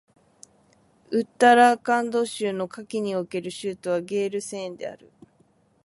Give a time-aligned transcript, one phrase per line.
[1.11, 5.11] ウッタラーカンド州の夏季における州都はゲールセーンである